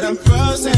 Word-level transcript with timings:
but 0.00 0.06
I'm 0.06 0.16
frozen. 0.16 0.77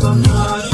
I'm 0.00 0.22
not 0.22 0.67